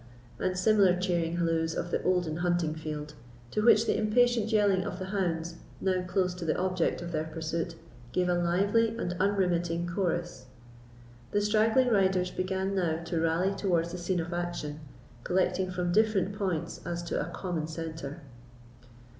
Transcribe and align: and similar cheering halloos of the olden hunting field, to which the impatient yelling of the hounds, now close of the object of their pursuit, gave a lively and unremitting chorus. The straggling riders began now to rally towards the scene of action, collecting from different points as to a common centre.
and 0.39 0.57
similar 0.57 0.99
cheering 0.99 1.37
halloos 1.37 1.75
of 1.75 1.91
the 1.91 2.01
olden 2.01 2.37
hunting 2.37 2.73
field, 2.73 3.13
to 3.51 3.61
which 3.63 3.85
the 3.85 3.95
impatient 3.95 4.51
yelling 4.51 4.83
of 4.83 4.97
the 4.97 5.05
hounds, 5.13 5.57
now 5.79 6.01
close 6.01 6.33
of 6.41 6.47
the 6.47 6.57
object 6.57 7.03
of 7.03 7.11
their 7.11 7.25
pursuit, 7.25 7.75
gave 8.11 8.27
a 8.27 8.33
lively 8.33 8.97
and 8.97 9.15
unremitting 9.19 9.85
chorus. 9.85 10.47
The 11.33 11.41
straggling 11.41 11.89
riders 11.89 12.31
began 12.31 12.73
now 12.73 13.03
to 13.03 13.21
rally 13.21 13.53
towards 13.53 13.91
the 13.91 13.99
scene 13.99 14.19
of 14.19 14.33
action, 14.33 14.79
collecting 15.23 15.69
from 15.69 15.91
different 15.91 16.35
points 16.35 16.81
as 16.83 17.03
to 17.03 17.21
a 17.21 17.29
common 17.29 17.67
centre. 17.67 18.21